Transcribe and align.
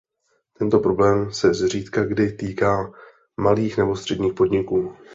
Tento 0.57 0.79
problém 0.79 1.31
se 1.33 1.53
zřídkakdy 1.53 2.31
týká 2.31 2.91
malých 3.37 3.77
nebo 3.77 3.95
středních 3.95 4.33
podniků. 4.33 4.93